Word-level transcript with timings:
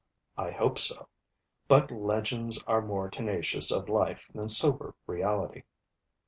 I 0.35 0.49
hope 0.49 0.79
so: 0.79 1.09
but 1.67 1.91
legends 1.91 2.59
are 2.65 2.81
more 2.81 3.07
tenacious 3.11 3.69
of 3.69 3.87
life 3.87 4.27
than 4.33 4.49
sober 4.49 4.95
reality.' 5.05 5.61